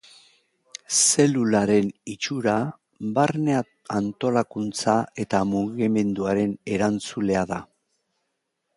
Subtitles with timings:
[0.99, 2.55] Zelularen itxura,
[3.19, 3.59] barne
[4.01, 7.65] antolakuntza eta mugimenduaren erantzulea da.